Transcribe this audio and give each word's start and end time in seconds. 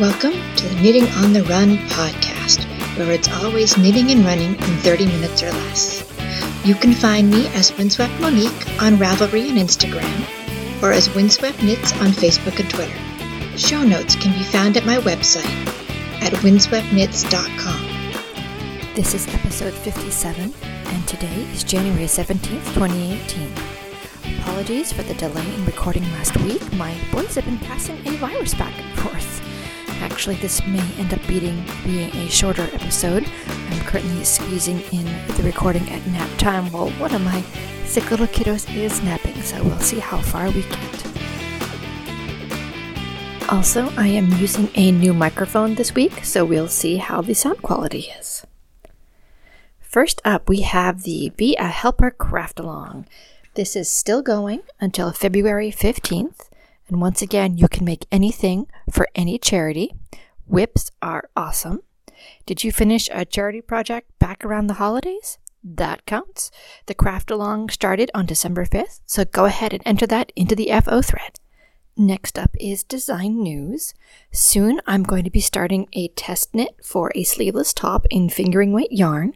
Welcome 0.00 0.32
to 0.56 0.66
the 0.66 0.74
Knitting 0.82 1.06
on 1.22 1.32
the 1.32 1.44
Run 1.44 1.76
podcast, 1.86 2.64
where 2.98 3.12
it's 3.12 3.28
always 3.28 3.78
knitting 3.78 4.10
and 4.10 4.24
running 4.24 4.56
in 4.56 4.76
30 4.78 5.06
minutes 5.06 5.40
or 5.40 5.52
less. 5.52 6.02
You 6.64 6.74
can 6.74 6.92
find 6.92 7.30
me 7.30 7.46
as 7.54 7.72
Windswept 7.78 8.20
Monique 8.20 8.50
on 8.82 8.96
Ravelry 8.96 9.48
and 9.48 9.56
Instagram, 9.56 10.82
or 10.82 10.90
as 10.90 11.14
Windswept 11.14 11.62
Knits 11.62 11.92
on 12.00 12.08
Facebook 12.08 12.58
and 12.58 12.68
Twitter. 12.68 12.98
Show 13.56 13.84
notes 13.84 14.16
can 14.16 14.36
be 14.36 14.42
found 14.42 14.76
at 14.76 14.84
my 14.84 14.96
website 14.96 15.46
at 16.20 16.32
windsweptknits.com. 16.42 18.94
This 18.96 19.14
is 19.14 19.32
episode 19.32 19.74
57, 19.74 20.52
and 20.62 21.06
today 21.06 21.46
is 21.52 21.62
January 21.62 22.06
17th, 22.06 22.74
2018. 22.74 23.52
Apologies 24.40 24.92
for 24.92 25.04
the 25.04 25.14
delay 25.14 25.54
in 25.54 25.64
recording 25.64 26.02
last 26.14 26.36
week. 26.38 26.72
My 26.72 26.96
boys 27.12 27.36
have 27.36 27.44
been 27.44 27.58
passing 27.58 28.04
a 28.08 28.16
virus 28.16 28.56
back 28.56 28.76
and 28.76 28.98
forth. 28.98 29.43
Actually, 30.04 30.36
this 30.36 30.64
may 30.66 30.84
end 30.98 31.14
up 31.14 31.26
being, 31.26 31.64
being 31.82 32.14
a 32.16 32.28
shorter 32.28 32.68
episode. 32.74 33.26
I'm 33.48 33.80
currently 33.86 34.22
squeezing 34.22 34.80
in 34.92 35.06
the 35.36 35.42
recording 35.42 35.88
at 35.88 36.06
nap 36.08 36.28
time 36.38 36.70
while 36.70 36.90
one 36.90 37.14
of 37.14 37.22
my 37.22 37.42
sick 37.86 38.10
little 38.10 38.26
kiddos 38.26 38.72
is 38.76 39.02
napping, 39.02 39.40
so 39.40 39.64
we'll 39.64 39.80
see 39.80 39.98
how 39.98 40.18
far 40.18 40.50
we 40.50 40.60
get. 40.60 41.06
Also, 43.48 43.90
I 43.96 44.08
am 44.08 44.30
using 44.32 44.68
a 44.74 44.92
new 44.92 45.14
microphone 45.14 45.74
this 45.74 45.94
week, 45.94 46.22
so 46.22 46.44
we'll 46.44 46.68
see 46.68 46.98
how 46.98 47.22
the 47.22 47.34
sound 47.34 47.62
quality 47.62 48.10
is. 48.20 48.46
First 49.80 50.20
up, 50.22 50.50
we 50.50 50.60
have 50.60 51.04
the 51.04 51.32
Be 51.34 51.56
a 51.56 51.68
Helper 51.68 52.10
Craft 52.10 52.60
Along. 52.60 53.06
This 53.54 53.74
is 53.74 53.90
still 53.90 54.20
going 54.20 54.60
until 54.80 55.12
February 55.12 55.70
15th, 55.70 56.50
and 56.88 57.00
once 57.00 57.22
again, 57.22 57.56
you 57.56 57.68
can 57.68 57.84
make 57.84 58.06
anything 58.12 58.66
for 58.90 59.08
any 59.14 59.38
charity. 59.38 59.94
WIPs 60.48 60.90
are 61.00 61.30
awesome. 61.36 61.80
Did 62.46 62.62
you 62.62 62.72
finish 62.72 63.08
a 63.12 63.24
charity 63.24 63.60
project 63.60 64.10
back 64.18 64.44
around 64.44 64.66
the 64.66 64.74
holidays? 64.74 65.38
That 65.62 66.04
counts. 66.04 66.50
The 66.86 66.94
craft 66.94 67.30
along 67.30 67.70
started 67.70 68.10
on 68.14 68.26
December 68.26 68.66
5th, 68.66 69.00
so 69.06 69.24
go 69.24 69.46
ahead 69.46 69.72
and 69.72 69.82
enter 69.86 70.06
that 70.08 70.30
into 70.36 70.54
the 70.54 70.70
FO 70.82 71.00
thread. 71.00 71.40
Next 71.96 72.38
up 72.38 72.50
is 72.60 72.82
design 72.82 73.42
news. 73.42 73.94
Soon 74.32 74.80
I'm 74.86 75.04
going 75.04 75.24
to 75.24 75.30
be 75.30 75.40
starting 75.40 75.88
a 75.92 76.08
test 76.08 76.54
knit 76.54 76.74
for 76.84 77.12
a 77.14 77.22
sleeveless 77.22 77.72
top 77.72 78.06
in 78.10 78.28
fingering 78.28 78.72
weight 78.72 78.92
yarn. 78.92 79.34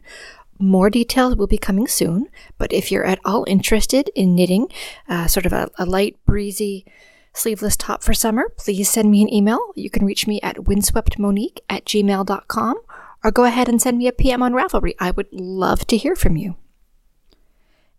More 0.59 0.89
details 0.89 1.37
will 1.37 1.47
be 1.47 1.57
coming 1.57 1.87
soon, 1.87 2.27
but 2.57 2.73
if 2.73 2.91
you're 2.91 3.05
at 3.05 3.19
all 3.23 3.45
interested 3.47 4.11
in 4.13 4.35
knitting 4.35 4.67
uh, 5.07 5.27
sort 5.27 5.45
of 5.45 5.53
a, 5.53 5.71
a 5.79 5.85
light, 5.85 6.17
breezy, 6.25 6.85
sleeveless 7.33 7.77
top 7.77 8.03
for 8.03 8.13
summer, 8.13 8.49
please 8.57 8.89
send 8.89 9.11
me 9.11 9.21
an 9.21 9.33
email. 9.33 9.71
You 9.75 9.89
can 9.89 10.05
reach 10.05 10.27
me 10.27 10.41
at 10.41 10.57
windsweptmonique 10.57 11.59
at 11.69 11.85
gmail.com 11.85 12.75
or 13.23 13.31
go 13.31 13.45
ahead 13.45 13.69
and 13.69 13.81
send 13.81 13.97
me 13.97 14.07
a 14.07 14.11
PM 14.11 14.41
on 14.41 14.53
Ravelry. 14.53 14.95
I 14.99 15.11
would 15.11 15.27
love 15.31 15.85
to 15.87 15.97
hear 15.97 16.15
from 16.15 16.37
you. 16.37 16.55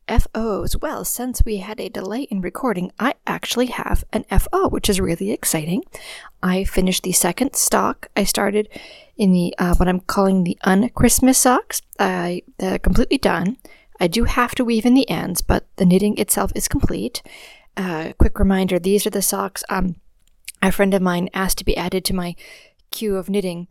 FOs. 0.08 0.76
Well, 0.76 1.04
since 1.04 1.42
we 1.44 1.58
had 1.58 1.78
a 1.78 1.88
delay 1.88 2.22
in 2.22 2.40
recording, 2.40 2.90
I 2.98 3.14
actually 3.26 3.66
have 3.66 4.04
an 4.12 4.24
FO, 4.24 4.68
which 4.68 4.88
is 4.88 5.00
really 5.00 5.30
exciting. 5.30 5.84
I 6.42 6.64
finished 6.64 7.04
the 7.04 7.12
second 7.12 7.54
stock. 7.54 8.08
I 8.16 8.24
started 8.24 8.68
in 9.16 9.32
the 9.32 9.54
uh, 9.58 9.76
what 9.76 9.88
I'm 9.88 10.00
calling 10.00 10.42
the 10.42 10.58
un-Christmas 10.62 11.38
socks. 11.38 11.82
I 11.98 12.42
they're 12.58 12.78
completely 12.78 13.18
done. 13.18 13.56
I 14.00 14.08
do 14.08 14.24
have 14.24 14.54
to 14.56 14.64
weave 14.64 14.86
in 14.86 14.94
the 14.94 15.08
ends, 15.08 15.42
but 15.42 15.66
the 15.76 15.84
knitting 15.84 16.18
itself 16.18 16.50
is 16.54 16.66
complete. 16.66 17.22
Uh, 17.80 18.12
quick 18.18 18.38
reminder: 18.38 18.78
these 18.78 19.06
are 19.06 19.10
the 19.10 19.22
socks. 19.22 19.64
Um, 19.70 19.96
a 20.60 20.70
friend 20.70 20.92
of 20.92 21.00
mine 21.00 21.30
asked 21.32 21.56
to 21.58 21.64
be 21.64 21.78
added 21.78 22.04
to 22.04 22.14
my 22.14 22.36
queue 22.90 23.16
of 23.16 23.30
knitting 23.30 23.68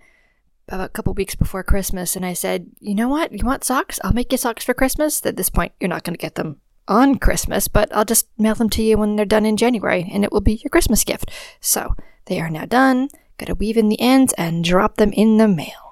about 0.68 0.86
a 0.86 0.90
couple 0.90 1.14
weeks 1.14 1.36
before 1.36 1.64
Christmas, 1.64 2.16
and 2.16 2.25
I 2.25 2.34
said, 2.34 2.72
"You 2.80 2.96
know 2.96 3.08
what? 3.08 3.31
You 3.31 3.46
want 3.46 3.64
socks? 3.64 4.00
I'll 4.03 4.14
make 4.14 4.31
you 4.31 4.38
socks 4.40 4.66
for 4.66 4.74
Christmas." 4.74 5.24
At 5.24 5.38
this 5.38 5.52
point, 5.52 5.74
you're 5.80 5.90
not 5.90 6.03
going 6.03 6.16
to 6.16 6.22
get 6.22 6.34
them 6.34 6.59
on 6.88 7.20
Christmas, 7.20 7.68
but 7.68 7.96
I'll 7.96 8.03
just 8.03 8.28
mail 8.36 8.56
them 8.56 8.72
to 8.72 8.81
you 8.81 8.97
when 8.97 9.16
they're 9.16 9.25
done 9.25 9.46
in 9.46 9.58
January, 9.58 10.09
and 10.12 10.24
it 10.24 10.31
will 10.31 10.41
be 10.41 10.56
your 10.56 10.72
Christmas 10.72 11.03
gift. 11.03 11.30
So 11.62 11.94
they 12.26 12.41
are 12.41 12.50
now 12.50 12.66
done. 12.66 13.09
Gotta 13.38 13.53
weave 13.53 13.78
in 13.78 13.90
the 13.90 14.02
ends 14.02 14.34
and 14.40 14.64
drop 14.64 14.97
them 14.97 15.14
in 15.14 15.38
the 15.38 15.47
mail. 15.47 15.89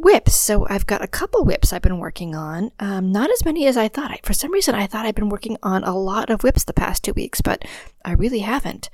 WIPs. 0.00 0.32
So 0.32 0.66
I've 0.68 0.86
got 0.86 1.02
a 1.02 1.08
couple 1.08 1.44
WIPs 1.44 1.72
I've 1.72 1.82
been 1.82 1.98
working 1.98 2.34
on. 2.34 2.70
Um, 2.80 3.12
not 3.12 3.30
as 3.30 3.44
many 3.44 3.66
as 3.66 3.76
I 3.76 3.88
thought. 3.88 4.10
I, 4.10 4.20
for 4.22 4.32
some 4.32 4.52
reason, 4.52 4.74
I 4.74 4.86
thought 4.86 5.06
I'd 5.06 5.14
been 5.14 5.28
working 5.28 5.56
on 5.62 5.84
a 5.84 5.96
lot 5.96 6.30
of 6.30 6.42
WIPs 6.42 6.64
the 6.64 6.72
past 6.72 7.04
two 7.04 7.12
weeks, 7.12 7.40
but 7.40 7.64
I 8.04 8.12
really 8.12 8.40
haven't. 8.40 8.90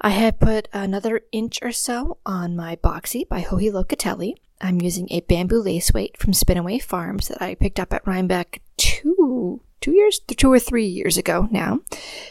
I 0.00 0.10
have 0.10 0.38
put 0.38 0.68
another 0.72 1.22
inch 1.32 1.58
or 1.62 1.72
so 1.72 2.18
on 2.24 2.54
my 2.54 2.76
boxy 2.76 3.28
by 3.28 3.42
Joji 3.42 3.70
Locatelli. 3.70 4.34
I'm 4.60 4.80
using 4.80 5.08
a 5.10 5.20
bamboo 5.20 5.60
lace 5.60 5.92
weight 5.92 6.16
from 6.16 6.32
Spinaway 6.32 6.82
Farms 6.82 7.28
that 7.28 7.42
I 7.42 7.54
picked 7.54 7.80
up 7.80 7.92
at 7.92 8.06
Rhinebeck 8.06 8.62
two 8.76 9.60
two 9.80 9.92
years 9.92 10.18
two 10.18 10.52
or 10.52 10.58
three 10.58 10.86
years 10.86 11.16
ago 11.16 11.48
now. 11.50 11.80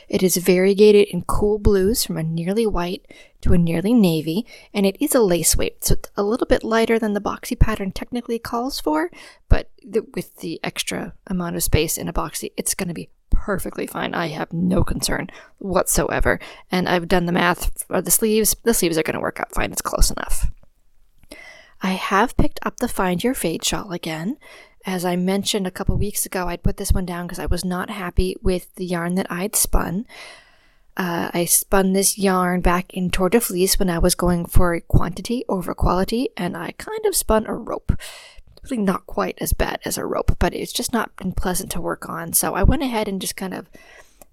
It 0.08 0.24
is 0.24 0.38
variegated 0.38 1.08
in 1.10 1.24
cool 1.24 1.60
blues 1.60 2.04
from 2.04 2.18
a 2.18 2.24
nearly 2.24 2.66
white 2.66 3.06
to 3.42 3.54
a 3.54 3.58
nearly 3.58 3.94
navy, 3.94 4.46
and 4.74 4.86
it 4.86 4.98
is 5.00 5.14
a 5.14 5.20
lace 5.20 5.56
weight, 5.56 5.84
so 5.84 5.94
it's 5.94 6.10
a 6.16 6.24
little 6.24 6.48
bit 6.48 6.64
lighter 6.64 6.98
than 6.98 7.14
the 7.14 7.22
boxy 7.22 7.58
pattern 7.58 7.92
technically 7.92 8.40
calls 8.40 8.80
for, 8.80 9.12
but 9.48 9.70
the, 9.86 10.06
with 10.16 10.38
the 10.38 10.60
extra 10.64 11.14
amount 11.28 11.56
of 11.56 11.64
space 11.64 11.98
in 11.98 12.08
a 12.08 12.14
boxy, 12.14 12.52
it's 12.58 12.74
going 12.74 12.88
to 12.88 12.94
be 12.94 13.10
perfectly 13.30 13.88
fine. 13.88 14.14
I 14.14 14.28
have 14.28 14.52
no 14.52 14.84
concern 14.84 15.30
whatsoever. 15.60 16.40
And 16.72 16.90
I've 16.90 17.08
done 17.08 17.28
the 17.28 17.32
math 17.32 17.84
for 17.84 18.02
the 18.02 18.12
sleeves. 18.12 18.56
The 18.64 18.74
sleeves 18.74 18.98
are 18.98 19.04
going 19.04 19.14
to 19.14 19.22
work 19.22 19.40
out 19.40 19.54
fine. 19.54 19.72
It's 19.72 19.82
close 19.82 20.12
enough. 20.12 20.52
I 21.82 21.92
have 21.92 22.36
picked 22.38 22.60
up 22.66 22.78
the 22.78 22.88
Find 22.88 23.24
Your 23.24 23.36
Fade 23.36 23.64
shawl 23.64 23.92
again. 23.92 24.38
As 24.88 25.04
I 25.04 25.18
mentioned 25.18 25.68
a 25.68 25.72
couple 25.72 25.98
weeks 25.98 26.26
ago, 26.26 26.48
I'd 26.48 26.64
put 26.64 26.78
this 26.78 26.94
one 26.94 27.06
down 27.06 27.28
because 27.28 27.40
I 27.40 27.46
was 27.46 27.66
not 27.66 27.90
happy 27.90 28.38
with 28.42 28.74
the 28.76 28.86
yarn 28.86 29.16
that 29.16 29.30
I'd 29.30 29.54
spun. 29.54 30.06
Uh, 30.96 31.30
I 31.34 31.44
spun 31.44 31.92
this 31.92 32.18
yarn 32.18 32.62
back 32.62 32.94
in 32.94 33.10
Tour 33.10 33.28
de 33.28 33.42
Fleece 33.42 33.78
when 33.78 33.90
I 33.90 34.00
was 34.00 34.16
going 34.16 34.46
for 34.46 34.74
a 34.74 34.82
quantity 34.82 35.44
over 35.50 35.76
quality, 35.76 36.30
and 36.38 36.56
I 36.56 36.72
kind 36.78 37.06
of 37.06 37.18
spun 37.18 37.46
a 37.46 37.54
rope 37.54 37.92
really 38.64 38.82
not 38.82 39.06
quite 39.06 39.38
as 39.40 39.54
bad 39.54 39.80
as 39.86 39.98
a 39.98 40.06
rope, 40.06 40.38
but 40.40 40.54
it's 40.54 40.74
just 40.74 40.94
not 40.94 41.16
been 41.18 41.34
pleasant 41.34 41.72
to 41.72 41.82
work 41.82 42.08
on. 42.10 42.34
So 42.34 42.56
I 42.56 42.64
went 42.64 42.82
ahead 42.82 43.08
and 43.08 43.22
just 43.22 43.36
kind 43.36 43.54
of 43.54 43.70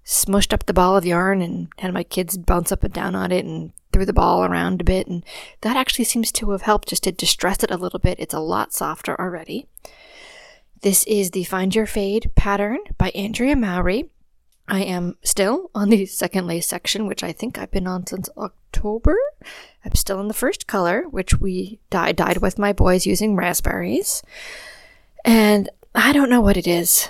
smushed 0.05 0.53
up 0.53 0.65
the 0.65 0.73
ball 0.73 0.95
of 0.95 1.05
yarn 1.05 1.41
and 1.41 1.67
had 1.79 1.93
my 1.93 2.03
kids 2.03 2.37
bounce 2.37 2.71
up 2.71 2.83
and 2.83 2.93
down 2.93 3.15
on 3.15 3.31
it 3.31 3.43
and 3.45 3.73
threw 3.91 4.05
the 4.05 4.13
ball 4.13 4.45
around 4.45 4.81
a 4.81 4.85
bit. 4.85 5.07
And 5.07 5.23
that 5.61 5.77
actually 5.77 6.05
seems 6.05 6.31
to 6.33 6.51
have 6.51 6.61
helped 6.61 6.89
just 6.89 7.03
to 7.03 7.11
distress 7.11 7.63
it 7.63 7.71
a 7.71 7.77
little 7.77 7.99
bit. 7.99 8.19
It's 8.19 8.33
a 8.33 8.39
lot 8.39 8.73
softer 8.73 9.19
already. 9.19 9.67
This 10.85 11.03
is 11.05 11.31
the 11.31 11.45
Find 11.45 11.73
Your 11.73 11.87
Fade 11.87 12.29
pattern 12.35 12.77
by 12.99 13.09
Andrea 13.15 13.55
Mowry. 13.55 14.11
I 14.67 14.83
am 14.83 15.17
still 15.23 15.71
on 15.73 15.89
the 15.89 16.05
second 16.05 16.45
lace 16.45 16.67
section, 16.67 17.07
which 17.07 17.23
I 17.23 17.31
think 17.31 17.57
I've 17.57 17.71
been 17.71 17.87
on 17.87 18.05
since 18.05 18.29
October. 18.37 19.17
I'm 19.83 19.95
still 19.95 20.21
in 20.21 20.27
the 20.27 20.33
first 20.35 20.67
color, 20.67 21.05
which 21.09 21.39
we 21.39 21.79
dyed, 21.89 22.17
dyed 22.17 22.37
with 22.37 22.59
my 22.59 22.71
boys 22.71 23.07
using 23.07 23.35
raspberries. 23.35 24.21
And 25.25 25.71
I 25.95 26.13
don't 26.13 26.29
know 26.29 26.41
what 26.41 26.55
it 26.55 26.67
is. 26.67 27.09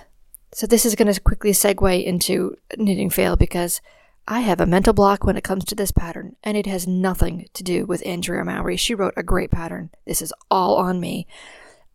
So 0.54 0.66
this 0.66 0.86
is 0.86 0.96
going 0.96 1.14
to 1.14 1.20
quickly 1.20 1.52
segue 1.52 2.02
into 2.02 2.56
knitting 2.78 3.10
fail 3.10 3.36
because 3.36 3.82
I 4.26 4.40
have 4.40 4.62
a 4.62 4.66
mental 4.66 4.94
block 4.94 5.26
when 5.26 5.36
it 5.36 5.44
comes 5.44 5.66
to 5.66 5.76
this 5.76 5.92
pattern, 5.92 6.38
and 6.46 6.56
it 6.56 6.66
has 6.66 6.88
nothing 6.88 7.50
to 7.54 7.62
do 7.62 7.86
with 7.86 8.08
Andrea 8.08 8.46
Mowry. 8.46 8.78
She 8.78 8.96
wrote 8.96 9.16
a 9.18 9.22
great 9.22 9.52
pattern. 9.52 9.90
This 10.06 10.22
is 10.22 10.32
all 10.50 10.78
on 10.78 11.02
me. 11.02 11.28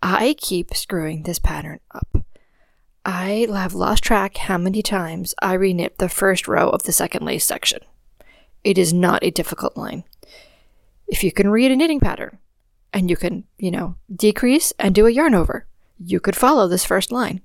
I 0.02 0.34
keep 0.38 0.74
screwing 0.74 1.22
this 1.22 1.38
pattern 1.38 1.80
up. 1.90 2.24
I 3.04 3.46
have 3.50 3.74
lost 3.74 4.02
track 4.02 4.36
how 4.36 4.58
many 4.58 4.82
times 4.82 5.34
I 5.40 5.56
reknit 5.56 5.96
the 5.96 6.08
first 6.08 6.46
row 6.48 6.68
of 6.68 6.84
the 6.84 6.92
second 6.92 7.24
lace 7.24 7.44
section. 7.44 7.80
It 8.62 8.78
is 8.78 8.92
not 8.92 9.24
a 9.24 9.30
difficult 9.30 9.76
line. 9.76 10.04
If 11.08 11.24
you 11.24 11.32
can 11.32 11.50
read 11.50 11.70
a 11.70 11.76
knitting 11.76 12.00
pattern 12.00 12.38
and 12.92 13.10
you 13.10 13.16
can, 13.16 13.44
you 13.58 13.70
know, 13.70 13.96
decrease 14.14 14.72
and 14.78 14.94
do 14.94 15.06
a 15.06 15.10
yarn 15.10 15.34
over, 15.34 15.66
you 15.98 16.20
could 16.20 16.36
follow 16.36 16.68
this 16.68 16.84
first 16.84 17.10
line. 17.10 17.40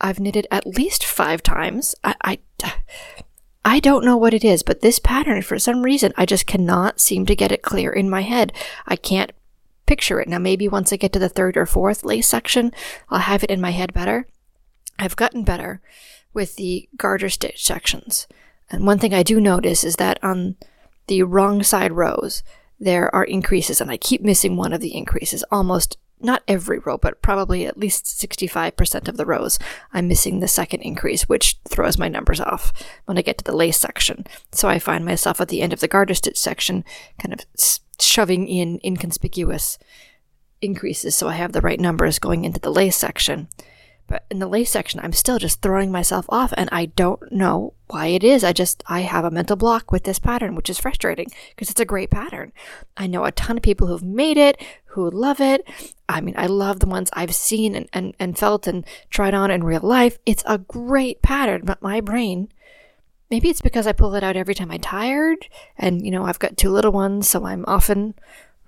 I've 0.00 0.20
knitted 0.20 0.46
at 0.50 0.66
least 0.66 1.04
five 1.04 1.42
times. 1.42 1.94
I, 2.04 2.14
I, 2.22 2.38
I 3.64 3.80
don't 3.80 4.04
know 4.04 4.16
what 4.16 4.34
it 4.34 4.44
is, 4.44 4.62
but 4.62 4.80
this 4.80 4.98
pattern, 4.98 5.42
for 5.42 5.58
some 5.58 5.82
reason, 5.82 6.12
I 6.16 6.26
just 6.26 6.46
cannot 6.46 7.00
seem 7.00 7.26
to 7.26 7.34
get 7.34 7.50
it 7.50 7.62
clear 7.62 7.90
in 7.90 8.08
my 8.08 8.22
head. 8.22 8.52
I 8.86 8.94
can't 8.94 9.32
picture 9.86 10.20
it. 10.20 10.28
Now, 10.28 10.38
maybe 10.38 10.68
once 10.68 10.92
I 10.92 10.96
get 10.96 11.12
to 11.12 11.18
the 11.18 11.28
third 11.28 11.56
or 11.56 11.66
fourth 11.66 12.04
lace 12.04 12.28
section, 12.28 12.72
I'll 13.08 13.20
have 13.20 13.44
it 13.44 13.50
in 13.50 13.60
my 13.60 13.70
head 13.70 13.92
better. 13.92 14.26
I've 14.98 15.16
gotten 15.16 15.44
better 15.44 15.80
with 16.32 16.56
the 16.56 16.88
garter 16.96 17.28
stitch 17.28 17.64
sections. 17.64 18.26
And 18.70 18.86
one 18.86 18.98
thing 18.98 19.14
I 19.14 19.22
do 19.22 19.40
notice 19.40 19.84
is 19.84 19.96
that 19.96 20.22
on 20.22 20.56
the 21.06 21.22
wrong 21.22 21.62
side 21.62 21.92
rows, 21.92 22.42
there 22.78 23.14
are 23.14 23.24
increases, 23.24 23.80
and 23.80 23.90
I 23.90 23.96
keep 23.96 24.20
missing 24.20 24.56
one 24.56 24.72
of 24.72 24.80
the 24.80 24.94
increases 24.94 25.44
almost 25.50 25.96
not 26.20 26.42
every 26.48 26.78
row, 26.78 26.96
but 26.96 27.20
probably 27.20 27.66
at 27.66 27.78
least 27.78 28.06
65% 28.06 29.08
of 29.08 29.16
the 29.16 29.26
rows, 29.26 29.58
I'm 29.92 30.08
missing 30.08 30.40
the 30.40 30.48
second 30.48 30.80
increase, 30.80 31.28
which 31.28 31.58
throws 31.68 31.98
my 31.98 32.08
numbers 32.08 32.40
off 32.40 32.72
when 33.04 33.18
I 33.18 33.22
get 33.22 33.38
to 33.38 33.44
the 33.44 33.56
lace 33.56 33.78
section. 33.78 34.26
So 34.52 34.68
I 34.68 34.78
find 34.78 35.04
myself 35.04 35.40
at 35.40 35.48
the 35.48 35.60
end 35.60 35.72
of 35.72 35.80
the 35.80 35.88
garter 35.88 36.14
stitch 36.14 36.38
section 36.38 36.84
kind 37.20 37.34
of 37.34 37.40
shoving 37.98 38.48
in 38.48 38.80
inconspicuous 38.84 39.78
increases 40.62 41.14
so 41.14 41.28
I 41.28 41.34
have 41.34 41.52
the 41.52 41.60
right 41.60 41.80
numbers 41.80 42.18
going 42.18 42.44
into 42.44 42.60
the 42.60 42.72
lace 42.72 42.96
section. 42.96 43.48
But 44.08 44.24
in 44.30 44.38
the 44.38 44.46
lace 44.46 44.70
section, 44.70 45.00
I'm 45.00 45.12
still 45.12 45.38
just 45.38 45.60
throwing 45.60 45.90
myself 45.90 46.26
off 46.28 46.54
and 46.56 46.68
I 46.70 46.86
don't 46.86 47.32
know 47.32 47.74
why 47.88 48.06
it 48.06 48.22
is. 48.22 48.44
I 48.44 48.52
just, 48.52 48.84
I 48.86 49.00
have 49.00 49.24
a 49.24 49.32
mental 49.32 49.56
block 49.56 49.90
with 49.90 50.04
this 50.04 50.20
pattern, 50.20 50.54
which 50.54 50.70
is 50.70 50.78
frustrating 50.78 51.26
because 51.50 51.70
it's 51.70 51.80
a 51.80 51.84
great 51.84 52.10
pattern. 52.10 52.52
I 52.96 53.08
know 53.08 53.24
a 53.24 53.32
ton 53.32 53.56
of 53.56 53.64
people 53.64 53.88
who've 53.88 54.04
made 54.04 54.36
it, 54.36 54.62
who 54.86 55.10
love 55.10 55.40
it. 55.40 55.66
I 56.08 56.20
mean, 56.20 56.34
I 56.38 56.46
love 56.46 56.78
the 56.78 56.86
ones 56.86 57.10
I've 57.14 57.34
seen 57.34 57.74
and, 57.74 57.88
and, 57.92 58.14
and 58.20 58.38
felt 58.38 58.68
and 58.68 58.84
tried 59.10 59.34
on 59.34 59.50
in 59.50 59.64
real 59.64 59.80
life. 59.82 60.18
It's 60.24 60.44
a 60.46 60.58
great 60.58 61.20
pattern, 61.20 61.62
but 61.64 61.82
my 61.82 62.00
brain, 62.00 62.48
maybe 63.30 63.48
it's 63.48 63.60
because 63.60 63.86
I 63.86 63.92
pull 63.92 64.14
it 64.14 64.22
out 64.22 64.36
every 64.36 64.54
time 64.54 64.70
I'm 64.70 64.80
tired 64.80 65.48
and, 65.76 66.04
you 66.04 66.10
know, 66.10 66.24
I've 66.24 66.38
got 66.38 66.56
two 66.56 66.70
little 66.70 66.92
ones, 66.92 67.28
so 67.28 67.44
I'm 67.44 67.64
often 67.66 68.14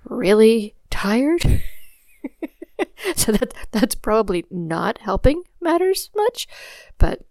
really 0.03 0.75
tired. 0.89 1.41
so 3.15 3.31
that 3.31 3.53
that's 3.71 3.95
probably 3.95 4.45
not 4.49 4.99
helping 4.99 5.43
matters 5.61 6.09
much. 6.15 6.47
But 6.97 7.21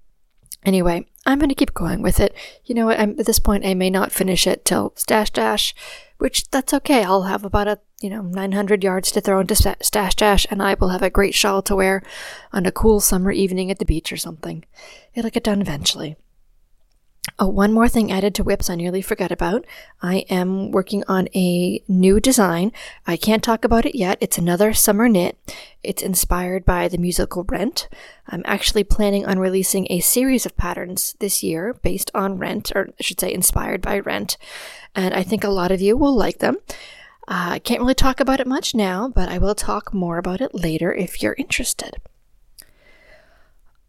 anyway, 0.65 1.07
I'm 1.27 1.39
going 1.39 1.49
to 1.49 1.55
keep 1.55 1.75
going 1.75 2.03
with 2.03 2.21
it. 2.21 2.35
You 2.65 2.75
know, 2.75 2.91
I'm, 2.91 3.19
at 3.19 3.27
this 3.27 3.39
point, 3.39 3.67
I 3.67 3.75
may 3.75 3.91
not 3.91 4.13
finish 4.13 4.47
it 4.47 4.65
till 4.65 4.93
stash 4.97 5.31
dash, 5.31 5.75
which 6.19 6.51
that's 6.51 6.75
okay. 6.75 7.05
I'll 7.05 7.23
have 7.23 7.45
about 7.45 7.69
a 7.69 7.79
you 8.01 8.11
know 8.11 8.23
900 8.23 8.83
yards 8.83 9.11
to 9.13 9.21
throw 9.21 9.41
into 9.41 9.55
stash 9.55 10.15
dash, 10.15 10.47
and 10.51 10.63
I 10.63 10.75
will 10.75 10.89
have 10.89 11.03
a 11.03 11.11
great 11.11 11.35
shawl 11.35 11.63
to 11.63 11.77
wear 11.77 12.03
on 12.53 12.67
a 12.67 12.73
cool 12.73 13.01
summer 13.01 13.31
evening 13.31 13.71
at 13.71 13.79
the 13.79 13.85
beach 13.85 14.13
or 14.13 14.17
something. 14.17 14.65
It'll 15.15 15.31
get 15.31 15.45
done 15.45 15.61
eventually. 15.61 16.17
Oh, 17.39 17.49
one 17.49 17.73
more 17.73 17.89
thing 17.89 18.11
added 18.11 18.35
to 18.37 18.45
WIPs 18.45 18.71
I 18.71 18.75
nearly 18.75 19.03
forgot 19.03 19.33
about. 19.33 19.65
I 20.01 20.19
am 20.31 20.71
working 20.71 21.05
on 21.09 21.29
a 21.35 21.83
new 21.89 22.21
design. 22.21 22.73
I 23.07 23.17
can't 23.17 23.43
talk 23.43 23.65
about 23.65 23.87
it 23.87 23.97
yet. 23.97 24.19
It's 24.21 24.39
another 24.39 24.73
summer 24.73 25.09
knit. 25.09 25.37
It's 25.83 26.03
inspired 26.03 26.65
by 26.65 26.89
the 26.89 26.99
musical 26.99 27.45
Rent. 27.45 27.89
I'm 28.29 28.43
actually 28.45 28.85
planning 28.85 29.27
on 29.27 29.39
releasing 29.39 29.87
a 29.91 30.01
series 30.01 30.47
of 30.47 30.57
patterns 30.57 31.15
this 31.21 31.43
year 31.43 31.75
based 31.83 32.11
on 32.15 32.39
Rent, 32.39 32.73
or 32.75 32.91
I 32.99 33.03
should 33.03 33.21
say 33.21 33.33
inspired 33.33 33.83
by 33.83 33.99
Rent. 33.99 34.37
And 34.95 35.15
I 35.15 35.23
think 35.23 35.45
a 35.45 35.51
lot 35.51 35.71
of 35.71 35.81
you 35.81 35.97
will 35.97 36.15
like 36.17 36.39
them. 36.39 36.57
Uh, 37.27 37.51
I 37.53 37.59
can't 37.59 37.81
really 37.81 37.95
talk 37.95 38.21
about 38.21 38.41
it 38.41 38.47
much 38.47 38.75
now, 38.75 39.09
but 39.09 39.29
I 39.29 39.39
will 39.39 39.55
talk 39.55 39.93
more 39.93 40.19
about 40.19 40.41
it 40.41 40.55
later 40.55 40.93
if 40.93 41.23
you're 41.23 41.35
interested 41.39 41.99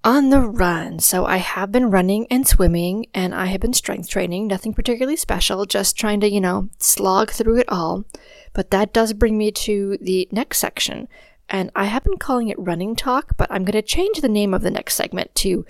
on 0.03 0.29
the 0.29 0.39
run. 0.39 0.99
So 0.99 1.25
I 1.25 1.37
have 1.37 1.71
been 1.71 1.91
running 1.91 2.25
and 2.31 2.47
swimming 2.47 3.07
and 3.13 3.35
I 3.35 3.47
have 3.47 3.61
been 3.61 3.73
strength 3.73 4.09
training, 4.09 4.47
nothing 4.47 4.73
particularly 4.73 5.17
special, 5.17 5.65
just 5.65 5.97
trying 5.97 6.21
to, 6.21 6.29
you 6.29 6.39
know, 6.39 6.69
slog 6.79 7.31
through 7.31 7.57
it 7.57 7.69
all. 7.69 8.05
But 8.53 8.71
that 8.71 8.93
does 8.93 9.13
bring 9.13 9.37
me 9.37 9.51
to 9.51 9.97
the 10.01 10.27
next 10.31 10.59
section. 10.59 11.07
And 11.49 11.71
I 11.75 11.85
have 11.85 12.03
been 12.03 12.17
calling 12.17 12.47
it 12.47 12.59
running 12.59 12.95
talk, 12.95 13.35
but 13.35 13.51
I'm 13.51 13.65
going 13.65 13.73
to 13.73 13.81
change 13.81 14.21
the 14.21 14.29
name 14.29 14.53
of 14.53 14.61
the 14.61 14.71
next 14.71 14.95
segment 14.95 15.33
to 15.35 15.65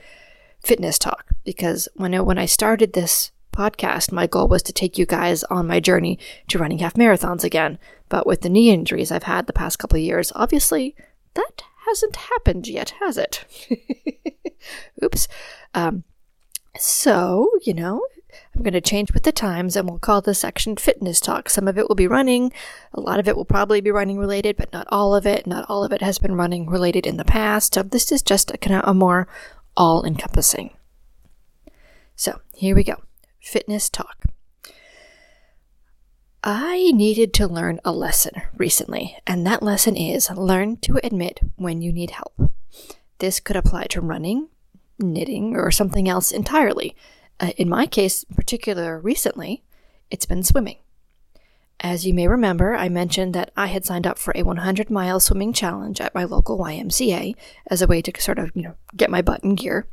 fitness 0.60 1.00
talk 1.00 1.26
because 1.44 1.88
when 1.96 2.14
I, 2.14 2.20
when 2.20 2.38
I 2.38 2.46
started 2.46 2.94
this 2.94 3.32
podcast, 3.54 4.12
my 4.12 4.28
goal 4.28 4.48
was 4.48 4.62
to 4.64 4.74
take 4.74 4.98
you 4.98 5.06
guys 5.06 5.44
on 5.46 5.68
my 5.68 5.80
journey 5.80 6.20
to 6.50 6.60
running 6.60 6.80
half 6.80 6.94
marathons 6.94 7.44
again. 7.44 7.80
But 8.10 8.28
with 8.28 8.42
the 8.42 8.50
knee 8.50 8.70
injuries 8.70 9.12
I've 9.12 9.24
had 9.24 9.48
the 9.48 9.54
past 9.54 9.80
couple 9.80 9.98
of 9.98 10.04
years, 10.04 10.32
obviously 10.36 10.96
that 11.34 11.64
hasn't 11.90 12.16
happened 12.16 12.68
yet, 12.68 12.92
has 13.02 13.18
it? 13.18 13.46
Oops. 15.04 15.28
Um, 15.74 16.04
so, 16.78 17.52
you 17.64 17.74
know, 17.74 18.06
I'm 18.56 18.62
going 18.62 18.74
to 18.74 18.82
change 18.82 19.14
with 19.14 19.24
the 19.24 19.32
times 19.32 19.76
and 19.76 19.90
we'll 19.90 20.00
call 20.00 20.22
this 20.22 20.40
section 20.40 20.76
fitness 20.76 21.20
talk. 21.20 21.50
Some 21.50 21.68
of 21.68 21.78
it 21.78 21.88
will 21.88 21.96
be 21.96 22.08
running, 22.08 22.52
a 22.94 23.02
lot 23.02 23.20
of 23.20 23.28
it 23.28 23.36
will 23.36 23.46
probably 23.46 23.82
be 23.82 23.92
running 23.92 24.18
related, 24.18 24.56
but 24.56 24.72
not 24.72 24.88
all 24.90 25.16
of 25.16 25.26
it. 25.26 25.48
Not 25.48 25.66
all 25.68 25.84
of 25.84 25.92
it 25.92 26.02
has 26.02 26.20
been 26.20 26.36
running 26.36 26.70
related 26.70 27.06
in 27.06 27.18
the 27.18 27.26
past. 27.26 27.74
So 27.74 27.84
this 27.84 28.12
is 28.12 28.22
just 28.22 28.52
a 28.52 28.58
kind 28.58 28.76
of 28.76 28.88
a 28.88 28.94
more 28.94 29.28
all 29.76 30.06
encompassing. 30.06 30.76
So 32.16 32.40
here 32.54 32.76
we 32.76 32.84
go 32.84 32.96
fitness 33.42 33.90
talk. 33.90 34.26
I 36.44 36.92
needed 36.92 37.34
to 37.34 37.48
learn 37.48 37.82
a 37.84 37.92
lesson 37.92 38.42
recently, 38.56 39.18
and 39.28 39.46
that 39.46 39.62
lesson 39.62 39.98
is 39.98 40.30
learn 40.32 40.78
to 40.78 41.00
admit 41.04 41.42
when 41.58 41.82
you 41.82 41.92
need 41.92 42.12
help. 42.12 42.52
This 43.18 43.42
could 43.42 43.58
apply 43.58 43.88
to 43.88 44.00
running, 44.00 44.48
knitting, 44.98 45.58
or 45.58 45.70
something 45.70 46.08
else 46.08 46.32
entirely. 46.32 46.96
Uh, 47.42 47.52
in 47.58 47.68
my 47.68 47.86
case, 47.86 48.24
in 48.24 48.36
particular 48.36 49.00
recently, 49.00 49.64
it's 50.10 50.26
been 50.26 50.44
swimming. 50.44 50.78
As 51.82 52.06
you 52.06 52.14
may 52.14 52.28
remember, 52.28 52.74
I 52.74 52.88
mentioned 52.88 53.34
that 53.36 53.52
I 53.58 53.68
had 53.68 53.84
signed 53.84 54.08
up 54.08 54.18
for 54.18 54.32
a 54.34 54.44
100 54.44 54.90
mile 54.90 55.20
swimming 55.20 55.52
challenge 55.52 56.00
at 56.00 56.16
my 56.16 56.24
local 56.24 56.58
YMCA 56.58 57.36
as 57.68 57.82
a 57.82 57.88
way 57.88 58.02
to 58.02 58.22
sort 58.22 58.40
of, 58.40 58.52
you 58.56 58.62
know, 58.62 58.76
get 58.96 59.10
my 59.10 59.22
butt 59.22 59.44
in 59.44 59.56
gear. 59.56 59.88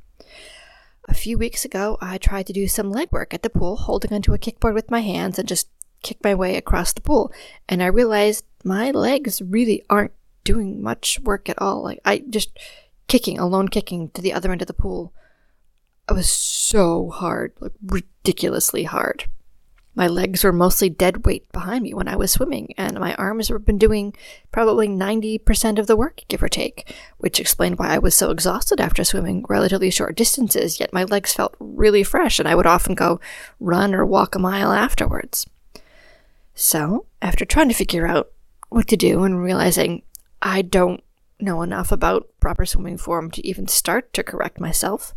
A 1.09 1.15
few 1.15 1.39
weeks 1.39 1.65
ago, 1.65 1.99
I 2.01 2.19
tried 2.19 2.47
to 2.49 2.53
do 2.53 2.67
some 2.67 2.91
leg 2.91 3.09
work 3.13 3.33
at 3.33 3.43
the 3.43 3.51
pool, 3.51 3.77
holding 3.77 4.13
onto 4.13 4.35
a 4.35 4.39
kickboard 4.39 4.75
with 4.75 4.91
my 4.91 5.01
hands 5.01 5.39
and 5.39 5.49
just 5.49 5.69
kick 6.07 6.23
my 6.23 6.35
way 6.35 6.57
across 6.57 6.93
the 6.93 7.01
pool. 7.01 7.33
And 7.69 7.83
I 7.83 7.87
realized 7.87 8.45
my 8.65 8.93
legs 8.93 9.43
really 9.43 9.83
aren't 9.91 10.13
doing 10.45 10.81
much 10.81 11.19
work 11.25 11.49
at 11.49 11.61
all. 11.61 11.83
Like, 11.83 11.99
I 12.05 12.23
just 12.31 12.57
kicking, 13.09 13.39
alone 13.39 13.69
kicking 13.69 14.11
to 14.11 14.23
the 14.23 14.33
other 14.33 14.53
end 14.53 14.63
of 14.63 14.69
the 14.69 14.73
pool. 14.73 15.13
It 16.09 16.13
was 16.13 16.31
so 16.31 17.11
hard, 17.11 17.53
like 17.59 17.73
ridiculously 17.85 18.85
hard. 18.85 19.25
My 19.97 20.07
legs 20.07 20.45
were 20.45 20.53
mostly 20.53 20.91
dead 20.91 21.25
weight 21.25 21.51
behind 21.53 21.83
me 21.83 21.95
when 21.95 22.07
I 22.07 22.17
was 22.17 22.31
swimming, 22.31 22.75
and 22.77 23.01
my 23.01 23.15
arms 23.15 23.49
have 23.49 23.65
been 23.65 23.79
doing 23.79 24.15
probably 24.53 24.89
90% 24.89 25.79
of 25.79 25.87
the 25.87 25.97
work, 25.97 26.21
give 26.29 26.43
or 26.43 26.49
take, 26.49 26.95
which 27.17 27.41
explained 27.41 27.79
why 27.79 27.89
I 27.89 27.99
was 27.99 28.15
so 28.15 28.31
exhausted 28.31 28.79
after 28.79 29.05
swimming 29.05 29.45
relatively 29.49 29.91
short 29.91 30.15
distances, 30.15 30.79
yet 30.79 30.93
my 30.93 31.05
legs 31.05 31.33
felt 31.33 31.57
really 31.59 32.05
fresh, 32.05 32.39
and 32.39 32.47
I 32.47 32.55
would 32.55 32.67
often 32.67 32.95
go 32.95 33.21
run 33.59 33.95
or 33.95 34.05
walk 34.05 34.35
a 34.35 34.39
mile 34.39 34.71
afterwards. 34.71 35.47
So, 36.59 37.05
after 37.21 37.45
trying 37.45 37.69
to 37.69 37.75
figure 37.75 38.07
out 38.07 38.33
what 38.71 38.89
to 38.89 38.97
do 38.97 39.25
and 39.25 39.43
realizing 39.43 40.03
I 40.41 40.63
don't 40.63 41.05
know 41.39 41.61
enough 41.61 41.93
about 41.93 42.29
proper 42.41 42.65
swimming 42.65 42.97
form 42.97 43.31
to 43.33 43.47
even 43.47 43.69
start 43.69 44.15
to 44.15 44.23
correct 44.23 44.59
myself, 44.59 45.15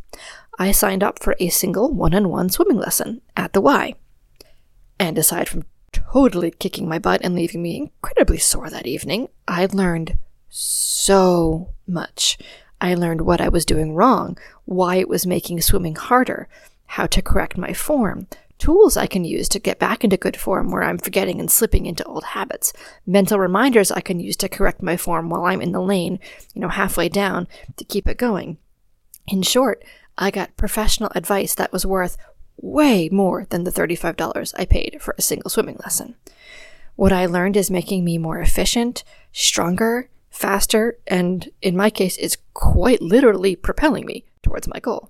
I 0.60 0.74
signed 0.74 1.02
up 1.02 1.24
for 1.24 1.38
a 1.40 1.48
single 1.48 1.94
one 1.94 2.14
on 2.14 2.28
one 2.28 2.50
swimming 2.50 2.76
lesson 2.76 3.22
at 3.38 3.54
the 3.54 3.62
Y. 3.62 3.94
And 5.00 5.18
aside 5.18 5.48
from 5.48 5.64
totally 5.94 6.52
kicking 6.52 6.90
my 6.90 7.00
butt 7.00 7.22
and 7.24 7.36
leaving 7.36 7.62
me 7.62 7.78
incredibly 7.78 8.38
sore 8.38 8.70
that 8.70 8.86
evening, 8.86 9.30
I 9.48 9.66
learned 9.72 10.18
so 10.50 11.70
much. 11.88 12.38
I 12.82 12.96
learned 12.96 13.22
what 13.22 13.40
I 13.40 13.48
was 13.48 13.64
doing 13.64 13.96
wrong, 13.96 14.38
why 14.66 14.98
it 14.98 15.08
was 15.08 15.26
making 15.26 15.62
swimming 15.62 15.96
harder, 15.96 16.50
how 16.86 17.08
to 17.08 17.22
correct 17.22 17.58
my 17.58 17.72
form, 17.72 18.28
tools 18.60 18.96
I 18.96 19.08
can 19.08 19.24
use 19.24 19.50
to 19.50 19.60
get 19.60 19.80
back 19.80 20.04
into 20.04 20.18
good 20.18 20.38
form 20.38 20.70
where 20.70 20.84
I'm 20.84 20.98
forgetting 20.98 21.40
and 21.40 21.50
slipping 21.50 21.86
into 21.86 22.04
old 22.04 22.24
habits, 22.24 22.72
mental 23.08 23.40
reminders 23.40 23.92
I 23.92 24.02
can 24.02 24.20
use 24.20 24.36
to 24.38 24.50
correct 24.50 24.84
my 24.84 24.98
form 24.98 25.30
while 25.30 25.46
I'm 25.46 25.62
in 25.62 25.72
the 25.72 25.82
lane, 25.82 26.20
you 26.54 26.62
know, 26.62 26.68
halfway 26.68 27.10
down 27.10 27.48
to 27.78 27.84
keep 27.86 28.08
it 28.08 28.18
going. 28.18 28.58
In 29.28 29.42
short, 29.42 29.84
I 30.18 30.30
got 30.30 30.58
professional 30.58 31.12
advice 31.16 31.56
that 31.56 31.72
was 31.72 31.86
worth 31.86 32.18
way 32.58 33.10
more 33.10 33.46
than 33.50 33.64
the 33.64 33.72
$35 33.72 34.54
I 34.58 34.66
paid 34.66 34.98
for 35.02 35.16
a 35.18 35.22
single 35.22 35.50
swimming 35.50 35.78
lesson. 35.84 36.16
What 36.96 37.14
I 37.14 37.26
learned 37.26 37.56
is 37.56 37.72
making 37.72 38.04
me 38.04 38.18
more 38.18 38.40
efficient, 38.40 39.06
stronger, 39.32 40.10
faster, 40.30 40.98
and 41.08 41.50
in 41.62 41.78
my 41.78 41.90
case, 41.90 42.18
is 42.18 42.38
quite 42.54 43.02
literally 43.02 43.56
propelling 43.56 44.06
me 44.06 44.26
towards 44.44 44.68
my 44.68 44.80
goal. 44.80 45.10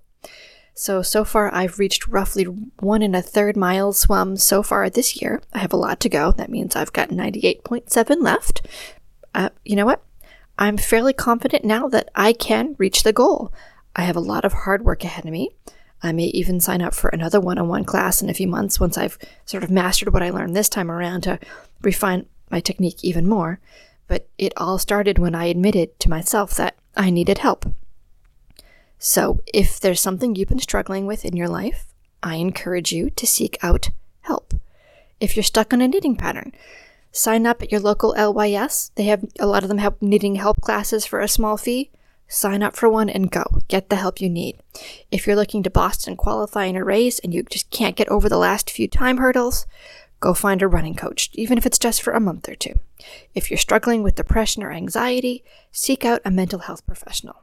So, 0.79 1.01
so 1.01 1.25
far 1.25 1.53
I've 1.53 1.77
reached 1.77 2.07
roughly 2.07 2.45
one 2.45 3.01
and 3.01 3.13
a 3.13 3.21
third 3.21 3.57
miles 3.57 4.00
swum 4.00 4.38
so 4.38 4.63
far 4.63 4.89
this 4.89 5.21
year. 5.21 5.41
I 5.51 5.59
have 5.59 5.74
a 5.74 5.77
lot 5.77 6.00
to 6.00 6.07
go. 6.07 6.31
That 6.31 6.50
means 6.50 6.74
I've 6.74 6.93
got 6.93 7.09
98.7 7.09 8.21
left. 8.21 8.65
Uh, 9.36 9.50
you 9.65 9.75
know 9.75 9.86
what? 9.86 10.01
I'm 10.57 10.77
fairly 10.77 11.12
confident 11.12 11.65
now 11.65 11.89
that 11.89 12.09
I 12.15 12.31
can 12.31 12.77
reach 12.77 13.03
the 13.03 13.12
goal. 13.12 13.51
I 13.93 14.03
have 14.03 14.15
a 14.15 14.21
lot 14.21 14.45
of 14.45 14.53
hard 14.53 14.86
work 14.86 15.03
ahead 15.03 15.25
of 15.25 15.31
me. 15.33 15.50
I 16.01 16.13
may 16.13 16.27
even 16.27 16.62
sign 16.62 16.81
up 16.81 16.93
for 16.93 17.09
another 17.09 17.41
one 17.41 17.57
on 17.57 17.67
one 17.67 17.83
class 17.83 18.21
in 18.21 18.29
a 18.29 18.33
few 18.33 18.48
months 18.48 18.79
once 18.79 18.98
I've 18.98 19.19
sort 19.43 19.65
of 19.65 19.69
mastered 19.69 20.13
what 20.13 20.24
I 20.24 20.29
learned 20.29 20.55
this 20.55 20.69
time 20.69 20.89
around 20.89 21.24
to 21.24 21.39
refine 21.81 22.25
my 22.50 22.62
technique 22.62 23.03
even 23.03 23.27
more. 23.27 23.59
But 24.07 24.29
it 24.38 24.53
all 24.55 24.77
started 24.77 25.19
when 25.19 25.36
I 25.36 25.48
admitted 25.48 26.00
to 26.00 26.09
myself 26.09 26.55
that 26.55 26.77
I 26.95 27.09
needed 27.09 27.39
help. 27.39 27.65
So, 29.00 29.39
if 29.53 29.79
there's 29.79 30.01
something 30.01 30.36
you've 30.36 30.50
been 30.50 30.60
struggling 30.60 31.06
with 31.06 31.25
in 31.25 31.36
your 31.36 31.48
life, 31.48 31.88
I 32.22 32.36
encourage 32.36 32.91
you 32.91 33.10
to 33.10 33.25
seek 33.25 33.58
out 33.63 33.89
help. 34.22 34.53
If 35.20 35.36
you're 35.36 35.44
stuck 35.44 35.74
on 35.74 35.82
a 35.82 35.88
knitting 35.88 36.15
pattern, 36.15 36.51
Sign 37.12 37.48
up 37.48 37.62
at 37.62 37.72
your 37.72 37.82
local 37.82 38.13
LYS. 38.15 38.91
They 38.96 39.06
have 39.06 39.25
a 39.39 39.48
lot 39.48 39.63
of 39.63 39.70
them 39.70 39.79
have 39.79 40.01
knitting 40.01 40.36
help 40.36 40.62
classes 40.62 41.06
for 41.06 41.20
a 41.20 41.27
small 41.27 41.58
fee. 41.58 41.91
Sign 42.27 42.62
up 42.62 42.75
for 42.75 42.88
one 42.88 43.10
and 43.10 43.32
go. 43.32 43.44
Get 43.68 43.89
the 43.89 43.96
help 43.96 44.22
you 44.22 44.29
need. 44.29 44.58
If 45.10 45.25
you're 45.25 45.36
looking 45.36 45.63
to 45.63 45.72
Boston 45.72 46.15
qualify 46.15 46.65
in 46.65 46.75
a 46.75 46.84
race 46.84 47.18
and 47.20 47.34
you 47.34 47.41
just 47.44 47.72
can't 47.72 47.96
get 47.96 48.08
over 48.10 48.29
the 48.29 48.38
last 48.38 48.70
few 48.70 48.88
time 48.88 49.18
hurdles, 49.18 49.65
go 50.20 50.36
find 50.36 50.62
a 50.62 50.68
running 50.68 50.94
coach, 50.94 51.32
even 51.34 51.58
if 51.58 51.65
it's 51.65 51.79
just 51.79 52.03
for 52.03 52.13
a 52.13 52.20
month 52.20 52.48
or 52.48 52.53
two. 52.53 52.75
If 53.34 53.50
you're 53.50 53.58
struggling 53.58 54.03
with 54.03 54.15
depression 54.15 54.62
or 54.62 54.72
anxiety, 54.72 55.44
seek 55.72 56.06
out 56.06 56.22
a 56.24 56.29
mental 56.29 56.60
health 56.60 56.86
professional. 56.86 57.41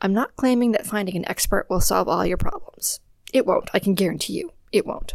I'm 0.00 0.14
not 0.14 0.36
claiming 0.36 0.72
that 0.72 0.86
finding 0.86 1.16
an 1.16 1.28
expert 1.28 1.66
will 1.68 1.80
solve 1.80 2.08
all 2.08 2.24
your 2.24 2.36
problems. 2.36 3.00
It 3.32 3.46
won't, 3.46 3.70
I 3.74 3.78
can 3.78 3.94
guarantee 3.94 4.34
you, 4.34 4.52
it 4.72 4.86
won't. 4.86 5.14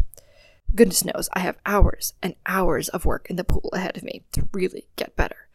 Goodness 0.76 1.06
knows 1.06 1.30
I 1.34 1.40
have 1.40 1.58
hours 1.66 2.14
and 2.22 2.36
hours 2.46 2.90
of 2.90 3.06
work 3.06 3.28
in 3.30 3.36
the 3.36 3.44
pool 3.44 3.70
ahead 3.74 3.96
of 3.96 4.04
me 4.04 4.24
to 4.34 4.50
really 4.52 4.88
get 4.96 5.16
better. 5.16 5.48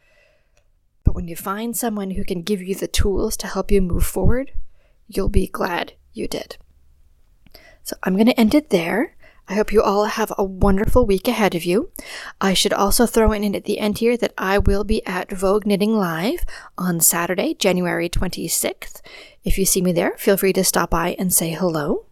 But 1.03 1.13
when 1.13 1.27
you 1.27 1.35
find 1.35 1.75
someone 1.75 2.11
who 2.11 2.23
can 2.23 2.41
give 2.41 2.61
you 2.61 2.75
the 2.75 2.87
tools 2.87 3.35
to 3.37 3.47
help 3.47 3.71
you 3.71 3.81
move 3.81 4.05
forward, 4.05 4.51
you'll 5.07 5.29
be 5.29 5.47
glad 5.47 5.93
you 6.13 6.27
did. 6.27 6.57
So 7.83 7.95
I'm 8.03 8.15
going 8.15 8.27
to 8.27 8.39
end 8.39 8.55
it 8.55 8.69
there. 8.69 9.15
I 9.49 9.55
hope 9.55 9.73
you 9.73 9.81
all 9.81 10.05
have 10.05 10.31
a 10.37 10.43
wonderful 10.43 11.07
week 11.07 11.27
ahead 11.27 11.55
of 11.55 11.65
you. 11.65 11.89
I 12.39 12.53
should 12.53 12.71
also 12.71 13.07
throw 13.07 13.31
in 13.31 13.55
at 13.55 13.63
the 13.63 13.79
end 13.79 13.97
here 13.97 14.15
that 14.15 14.33
I 14.37 14.59
will 14.59 14.83
be 14.83 15.03
at 15.07 15.31
Vogue 15.31 15.65
Knitting 15.65 15.97
Live 15.97 16.45
on 16.77 16.99
Saturday, 16.99 17.55
January 17.55 18.09
26th. 18.09 19.01
If 19.43 19.57
you 19.57 19.65
see 19.65 19.81
me 19.81 19.91
there, 19.91 20.15
feel 20.17 20.37
free 20.37 20.53
to 20.53 20.63
stop 20.63 20.91
by 20.91 21.15
and 21.17 21.33
say 21.33 21.49
hello. 21.49 22.05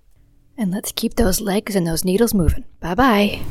And 0.58 0.72
let's 0.72 0.92
keep 0.92 1.14
those 1.14 1.40
legs 1.40 1.76
and 1.76 1.86
those 1.86 2.04
needles 2.04 2.34
moving. 2.34 2.66
Bye 2.80 2.96
bye. 2.96 3.46